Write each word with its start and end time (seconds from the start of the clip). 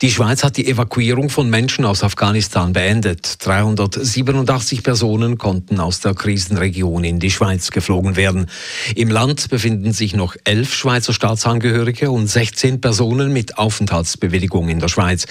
Die 0.00 0.10
Schweiz 0.10 0.42
hat 0.42 0.56
die 0.56 0.66
Evakuierung 0.66 1.30
von 1.30 1.48
Menschen 1.48 1.84
aus 1.84 2.02
Afghanistan 2.02 2.72
beendet. 2.72 3.36
387 3.46 4.82
Personen 4.82 5.38
konnten 5.38 5.78
aus 5.78 6.00
der 6.00 6.14
Krisenregion 6.14 7.04
in 7.04 7.20
die 7.20 7.30
Schweiz 7.30 7.70
geflogen 7.70 8.16
werden. 8.16 8.46
Im 8.96 9.10
Land 9.10 9.48
befinden 9.48 9.92
sich 9.92 10.16
noch 10.16 10.34
elf 10.42 10.74
Schweizer 10.74 11.12
Staatsangehörige 11.12 12.10
und 12.10 12.26
16 12.26 12.80
Personen 12.80 13.32
mit 13.32 13.58
Aufenthaltsbewilligung 13.58 14.68
in 14.68 14.80
der 14.80 14.88
Schweiz. 14.88 15.26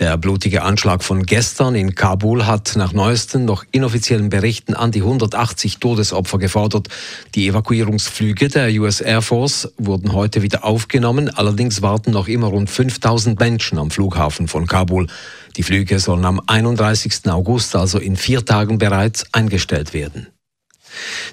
Der 0.00 0.16
blutige 0.16 0.62
Anschlag 0.62 1.04
von 1.04 1.22
gestern 1.22 1.76
in 1.76 1.94
Kabul 1.94 2.46
hat 2.46 2.74
nach 2.74 2.92
neuesten 2.92 3.44
noch 3.44 3.64
inoffiziellen 3.70 4.28
Berichten 4.28 4.74
an 4.74 4.90
die 4.90 5.02
180 5.02 5.78
Todesopfer 5.78 6.38
gefordert. 6.38 6.88
Die 7.36 7.46
Evakuierungsflüge 7.46 8.48
der 8.48 8.70
US 8.80 9.00
Air 9.00 9.22
Force 9.22 9.68
wurden 9.76 10.12
heute 10.12 10.42
wieder 10.42 10.64
aufgenommen. 10.64 11.30
Allerdings 11.30 11.80
warten 11.80 12.10
noch 12.10 12.26
immer 12.26 12.48
rund 12.48 12.70
5000 12.70 13.38
Menschen 13.38 13.78
am 13.78 13.92
Flughafen. 13.92 14.15
Flughafen 14.16 14.48
von 14.48 14.66
Kabul. 14.66 15.08
Die 15.56 15.62
Flüge 15.62 15.98
sollen 15.98 16.24
am 16.24 16.40
31. 16.46 17.26
August, 17.26 17.76
also 17.76 17.98
in 17.98 18.16
vier 18.16 18.44
Tagen 18.44 18.78
bereits, 18.78 19.26
eingestellt 19.32 19.92
werden. 19.92 20.28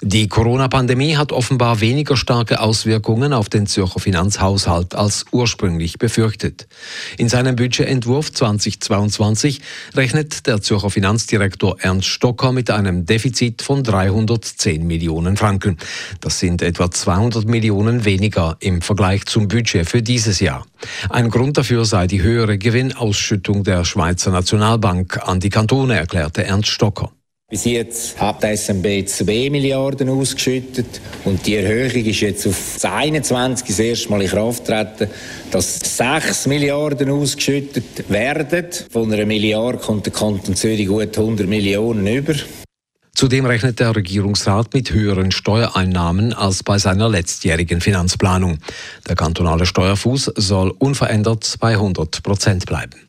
Die 0.00 0.28
Corona-Pandemie 0.28 1.16
hat 1.16 1.32
offenbar 1.32 1.80
weniger 1.80 2.16
starke 2.16 2.60
Auswirkungen 2.60 3.32
auf 3.32 3.48
den 3.48 3.66
Zürcher 3.66 4.00
Finanzhaushalt 4.00 4.94
als 4.94 5.24
ursprünglich 5.32 5.98
befürchtet. 5.98 6.68
In 7.16 7.28
seinem 7.28 7.56
Budgetentwurf 7.56 8.32
2022 8.32 9.60
rechnet 9.94 10.46
der 10.46 10.60
Zürcher 10.60 10.90
Finanzdirektor 10.90 11.76
Ernst 11.80 12.08
Stocker 12.08 12.52
mit 12.52 12.70
einem 12.70 13.06
Defizit 13.06 13.62
von 13.62 13.82
310 13.82 14.86
Millionen 14.86 15.36
Franken. 15.36 15.78
Das 16.20 16.38
sind 16.38 16.62
etwa 16.62 16.90
200 16.90 17.46
Millionen 17.46 18.04
weniger 18.04 18.56
im 18.60 18.82
Vergleich 18.82 19.24
zum 19.26 19.48
Budget 19.48 19.88
für 19.88 20.02
dieses 20.02 20.40
Jahr. 20.40 20.66
Ein 21.10 21.30
Grund 21.30 21.58
dafür 21.58 21.84
sei 21.84 22.06
die 22.06 22.22
höhere 22.22 22.58
Gewinnausschüttung 22.58 23.64
der 23.64 23.84
Schweizer 23.84 24.30
Nationalbank 24.30 25.18
an 25.26 25.40
die 25.40 25.50
Kantone, 25.50 25.96
erklärte 25.96 26.44
Ernst 26.44 26.68
Stocker. 26.68 27.10
Bis 27.50 27.64
jetzt 27.64 28.20
hat 28.20 28.42
die 28.42 28.54
SMB 28.54 29.08
2 29.08 29.48
Milliarden 29.48 30.10
ausgeschüttet 30.10 31.00
und 31.24 31.46
die 31.46 31.54
Erhöhung 31.54 32.04
ist 32.04 32.20
jetzt 32.20 32.46
auf 32.46 32.84
21 32.84 33.66
das 33.66 33.78
erste 33.78 34.10
Mal 34.10 34.20
in 34.20 34.28
Kraft 34.28 34.66
getreten, 34.66 35.08
dass 35.50 35.96
6 35.96 36.46
Milliarden 36.46 37.08
ausgeschüttet 37.08 38.10
werden. 38.10 38.66
Von 38.90 39.10
einer 39.10 39.24
Milliarde 39.24 39.78
kommt 39.78 40.04
der 40.04 40.12
Kanton 40.12 40.56
Zürich 40.56 40.88
gut 40.88 41.16
100 41.16 41.48
Millionen 41.48 42.06
über. 42.06 42.34
Zudem 43.14 43.46
rechnet 43.46 43.80
der 43.80 43.96
Regierungsrat 43.96 44.74
mit 44.74 44.90
höheren 44.90 45.30
Steuereinnahmen 45.30 46.34
als 46.34 46.62
bei 46.62 46.76
seiner 46.76 47.08
letztjährigen 47.08 47.80
Finanzplanung. 47.80 48.58
Der 49.08 49.16
kantonale 49.16 49.64
Steuerfuß 49.64 50.32
soll 50.36 50.70
unverändert 50.78 51.54
bei 51.60 51.70
100 51.70 52.22
Prozent 52.22 52.66
bleiben. 52.66 53.07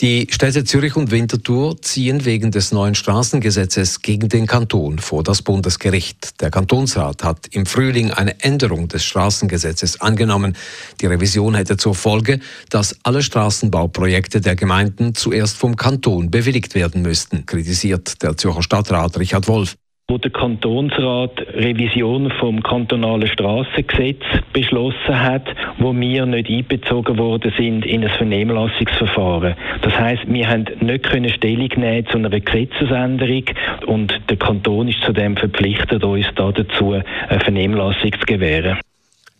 Die 0.00 0.26
Städte 0.30 0.64
Zürich 0.64 0.96
und 0.96 1.10
Winterthur 1.10 1.80
ziehen 1.82 2.24
wegen 2.24 2.50
des 2.50 2.72
neuen 2.72 2.94
Straßengesetzes 2.94 4.02
gegen 4.02 4.28
den 4.28 4.46
Kanton 4.46 4.98
vor 4.98 5.22
das 5.22 5.42
Bundesgericht. 5.42 6.40
Der 6.40 6.50
Kantonsrat 6.50 7.24
hat 7.24 7.46
im 7.50 7.66
Frühling 7.66 8.10
eine 8.10 8.40
Änderung 8.40 8.88
des 8.88 9.04
Straßengesetzes 9.04 10.00
angenommen. 10.00 10.56
Die 11.00 11.06
Revision 11.06 11.54
hätte 11.54 11.76
zur 11.76 11.94
Folge, 11.94 12.40
dass 12.68 12.96
alle 13.02 13.22
Straßenbauprojekte 13.22 14.40
der 14.40 14.56
Gemeinden 14.56 15.14
zuerst 15.14 15.56
vom 15.56 15.76
Kanton 15.76 16.30
bewilligt 16.30 16.74
werden 16.74 17.02
müssten, 17.02 17.46
kritisiert 17.46 18.22
der 18.22 18.36
Zürcher 18.36 18.62
Stadtrat 18.62 19.18
Richard 19.18 19.48
Wolf 19.48 19.76
wo 20.10 20.18
der 20.18 20.32
Kantonsrat 20.32 21.40
Revision 21.54 22.32
vom 22.40 22.62
kantonalen 22.62 23.28
Straßengesetz 23.28 24.22
beschlossen 24.52 25.20
hat, 25.20 25.46
wo 25.78 25.94
wir 25.94 26.26
nicht 26.26 26.50
einbezogen 26.50 27.16
worden 27.16 27.52
sind 27.56 27.86
in 27.86 28.02
ein 28.02 28.10
Vernehmlassungsverfahren. 28.10 29.54
Das 29.82 29.94
heißt, 29.94 30.22
wir 30.26 30.48
haben 30.48 30.66
nicht 30.80 31.04
können 31.04 31.30
Stellung 31.30 31.68
nehmen 31.76 32.06
zu 32.08 32.18
einer 32.18 32.28
Gesetzesänderung 32.28 33.44
und 33.86 34.12
der 34.28 34.36
Kanton 34.36 34.88
ist 34.88 35.00
zudem 35.06 35.36
verpflichtet, 35.36 36.02
uns 36.02 36.26
dazu 36.34 36.92
eine 36.92 37.40
Vernehmlassung 37.40 38.12
zu 38.12 38.26
gewähren. 38.26 38.78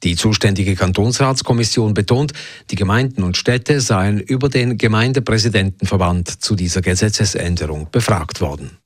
Die 0.04 0.14
zuständige 0.14 0.76
Kantonsratskommission 0.76 1.92
betont, 1.92 2.32
die 2.70 2.76
Gemeinden 2.76 3.22
und 3.22 3.36
Städte 3.36 3.80
seien 3.80 4.20
über 4.20 4.48
den 4.48 4.78
Gemeindepräsidentenverband 4.78 6.42
zu 6.42 6.54
dieser 6.54 6.80
Gesetzesänderung 6.80 7.88
befragt 7.90 8.40
worden. 8.40 8.78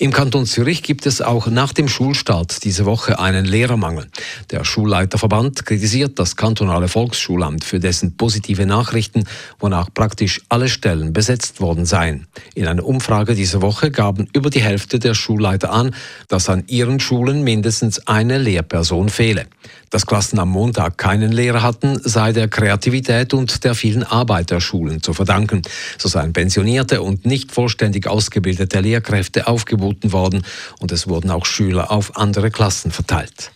Im 0.00 0.12
Kanton 0.12 0.46
Zürich 0.46 0.84
gibt 0.84 1.06
es 1.06 1.20
auch 1.20 1.48
nach 1.48 1.72
dem 1.72 1.88
Schulstart 1.88 2.62
diese 2.62 2.86
Woche 2.86 3.18
einen 3.18 3.44
Lehrermangel. 3.44 4.06
Der 4.52 4.64
Schulleiterverband 4.64 5.66
kritisiert 5.66 6.20
das 6.20 6.36
kantonale 6.36 6.86
Volksschulamt 6.86 7.64
für 7.64 7.80
dessen 7.80 8.16
positive 8.16 8.64
Nachrichten, 8.64 9.24
wonach 9.58 9.92
praktisch 9.92 10.40
alle 10.50 10.68
Stellen 10.68 11.12
besetzt 11.12 11.60
worden 11.60 11.84
seien. 11.84 12.28
In 12.54 12.68
einer 12.68 12.84
Umfrage 12.84 13.34
diese 13.34 13.60
Woche 13.60 13.90
gaben 13.90 14.28
über 14.32 14.50
die 14.50 14.62
Hälfte 14.62 15.00
der 15.00 15.14
Schulleiter 15.14 15.72
an, 15.72 15.92
dass 16.28 16.48
an 16.48 16.62
ihren 16.68 17.00
Schulen 17.00 17.42
mindestens 17.42 18.06
eine 18.06 18.38
Lehrperson 18.38 19.08
fehle. 19.08 19.46
Dass 19.90 20.06
Klassen 20.06 20.38
am 20.38 20.50
Montag 20.50 20.96
keinen 20.98 21.32
Lehrer 21.32 21.62
hatten, 21.62 21.98
sei 22.04 22.32
der 22.32 22.46
Kreativität 22.46 23.34
und 23.34 23.64
der 23.64 23.74
vielen 23.74 24.04
Arbeit 24.04 24.50
der 24.50 24.60
Schulen 24.60 25.02
zu 25.02 25.12
verdanken. 25.12 25.62
So 25.96 26.08
seien 26.08 26.34
pensionierte 26.34 27.02
und 27.02 27.26
nicht 27.26 27.50
vollständig 27.50 28.06
ausgebildete 28.06 28.80
Lehrkräfte 28.80 29.48
aufgeboten 29.48 29.87
worden 30.02 30.44
und 30.80 30.92
es 30.92 31.08
wurden 31.08 31.30
auch 31.30 31.46
Schüler 31.46 31.90
auf 31.90 32.16
andere 32.16 32.50
Klassen 32.50 32.90
verteilt. 32.90 33.52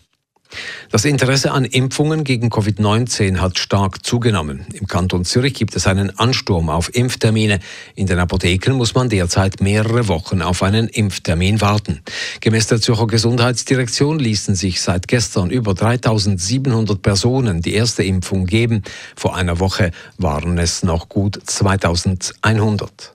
Das 0.90 1.04
Interesse 1.04 1.52
an 1.52 1.64
Impfungen 1.64 2.24
gegen 2.24 2.48
Covid-19 2.48 3.38
hat 3.38 3.58
stark 3.58 4.04
zugenommen. 4.04 4.66
Im 4.74 4.86
Kanton 4.86 5.24
Zürich 5.24 5.54
gibt 5.54 5.74
es 5.74 5.86
einen 5.86 6.18
Ansturm 6.18 6.68
auf 6.68 6.94
Impftermine. 6.94 7.60
In 7.94 8.06
den 8.06 8.18
Apotheken 8.18 8.74
muss 8.74 8.94
man 8.94 9.08
derzeit 9.08 9.60
mehrere 9.60 10.08
Wochen 10.08 10.42
auf 10.42 10.62
einen 10.62 10.88
Impftermin 10.88 11.60
warten. 11.60 12.02
Gemäß 12.40 12.66
der 12.66 12.80
Zürcher 12.80 13.06
Gesundheitsdirektion 13.06 14.18
ließen 14.18 14.54
sich 14.54 14.82
seit 14.82 15.08
gestern 15.08 15.50
über 15.50 15.74
3700 15.74 17.00
Personen 17.00 17.62
die 17.62 17.74
erste 17.74 18.02
Impfung 18.02 18.44
geben. 18.44 18.82
Vor 19.16 19.36
einer 19.36 19.58
Woche 19.60 19.92
waren 20.18 20.58
es 20.58 20.82
noch 20.82 21.08
gut 21.08 21.40
2100. 21.44 23.14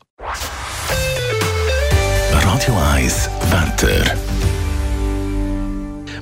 Radio 2.97 3.06
1 3.06 3.30
Wetter. 3.52 4.18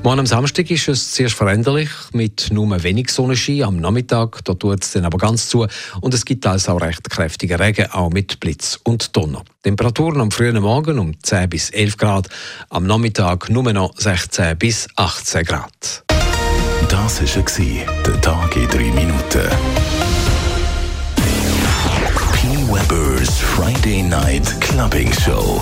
Morgen 0.03 0.19
am 0.19 0.25
Samstag 0.25 0.69
ist 0.69 0.87
es 0.89 1.13
zuerst 1.13 1.35
veränderlich 1.35 1.89
mit 2.11 2.49
nur 2.51 2.83
wenig 2.83 3.09
Sonnenschein. 3.09 3.63
Am 3.63 3.77
Nachmittag 3.77 4.43
da 4.43 4.53
tut 4.53 4.83
es 4.83 4.91
dann 4.91 5.05
aber 5.05 5.17
ganz 5.17 5.47
zu 5.47 5.65
und 6.01 6.13
es 6.13 6.25
gibt 6.25 6.45
also 6.45 6.73
auch 6.73 6.81
recht 6.81 7.09
kräftige 7.09 7.59
Regen, 7.59 7.89
auch 7.91 8.11
mit 8.11 8.39
Blitz 8.41 8.77
und 8.83 9.15
Donner. 9.15 9.43
Temperaturen 9.63 10.19
am 10.21 10.31
frühen 10.31 10.61
Morgen 10.61 10.99
um 10.99 11.13
10 11.23 11.49
bis 11.49 11.69
11 11.69 11.97
Grad, 11.97 12.29
am 12.69 12.85
Nachmittag 12.85 13.49
nur 13.49 13.71
noch 13.71 13.97
16 13.97 14.57
bis 14.57 14.87
18 14.97 15.45
Grad. 15.45 16.03
Das 16.89 17.21
war 17.21 18.03
der 18.05 18.21
Tag 18.21 18.55
in 18.57 18.67
3 18.67 18.77
Minuten. 18.77 19.49
P. 22.33 22.47
Weber's 22.67 23.39
Friday 23.39 24.03
Night 24.03 24.59
Clubbing 24.59 25.11
Show. 25.13 25.61